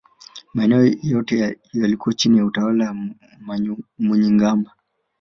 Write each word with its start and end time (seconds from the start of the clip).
Maeneo 0.53 0.85
yote 1.03 1.59
yaliyokuwa 1.73 2.15
chini 2.15 2.37
ya 2.37 2.45
utawala 2.45 2.87
wa 3.47 3.57
Munyigumba 3.99 4.71